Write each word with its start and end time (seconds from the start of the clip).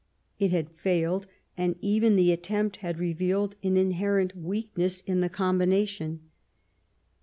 It 0.39 0.49
had 0.49 0.71
failed, 0.71 1.27
and 1.55 1.75
even 1.79 2.15
the 2.15 2.31
attempt 2.31 2.77
had 2.77 2.97
revealed 2.97 3.55
an 3.61 3.77
inherent 3.77 4.35
weakness 4.35 5.01
in 5.01 5.19
the 5.19 5.29
combina 5.29 5.87
tion. 5.87 6.21